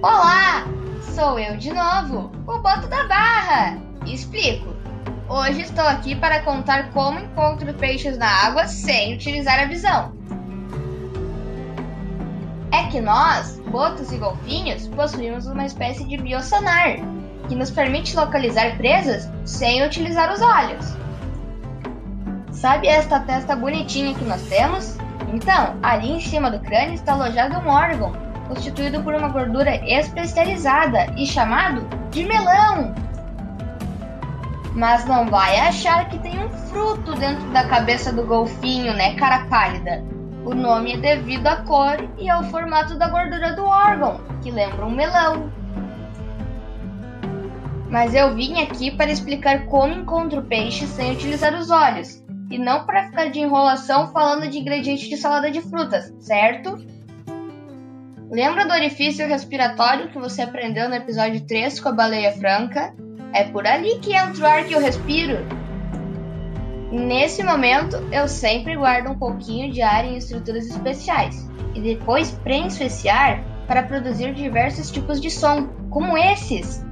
[0.00, 0.64] Olá!
[1.12, 3.78] Sou eu de novo, o Boto da Barra.
[4.06, 4.68] Explico.
[5.28, 10.12] Hoje estou aqui para contar como encontro peixes na água sem utilizar a visão.
[12.70, 16.98] É que nós, botos e golfinhos, possuímos uma espécie de biosonar
[17.48, 20.96] que nos permite localizar presas sem utilizar os olhos.
[22.52, 24.96] Sabe esta testa bonitinha que nós temos?
[25.34, 31.06] Então, ali em cima do crânio está alojado um órgão constituído por uma gordura especializada
[31.16, 32.94] e chamado de melão.
[34.74, 39.46] Mas não vai achar que tem um fruto dentro da cabeça do golfinho, né, cara
[39.46, 40.02] pálida?
[40.44, 44.86] O nome é devido à cor e ao formato da gordura do órgão, que lembra
[44.86, 45.52] um melão.
[47.90, 52.84] Mas eu vim aqui para explicar como encontro peixe sem utilizar os olhos, e não
[52.84, 56.78] para ficar de enrolação falando de ingredientes de salada de frutas, certo?
[58.30, 62.94] Lembra do orifício respiratório que você aprendeu no episódio 3 com a baleia franca?
[63.32, 65.38] É por ali que entra o ar que eu respiro.
[66.92, 72.84] Nesse momento, eu sempre guardo um pouquinho de ar em estruturas especiais e depois prenso
[72.84, 76.84] esse ar para produzir diversos tipos de som, como esses.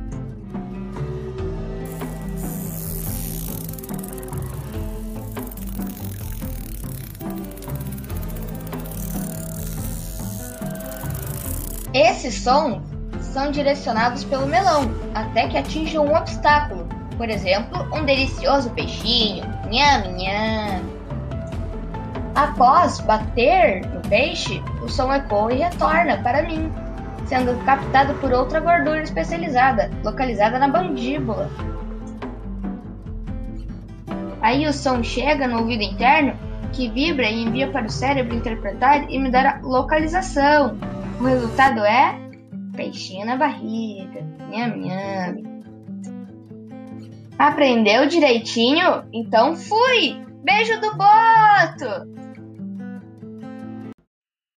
[11.96, 12.82] Esses sons
[13.22, 14.82] são direcionados pelo melão
[15.14, 19.42] até que atinjam um obstáculo, por exemplo, um delicioso peixinho.
[19.70, 20.82] Nham, nham.
[22.34, 26.70] Após bater no peixe, o som ecoa e retorna para mim,
[27.24, 31.48] sendo captado por outra gordura especializada, localizada na mandíbula.
[34.42, 36.34] Aí o som chega no ouvido interno,
[36.74, 40.76] que vibra e envia para o cérebro interpretar e me dar a localização.
[41.20, 42.18] O resultado é
[42.74, 44.20] peixinho na barriga.
[44.50, 45.56] Nham, nham.
[47.38, 49.04] Aprendeu direitinho?
[49.12, 50.24] Então fui!
[50.44, 52.16] Beijo do Boto!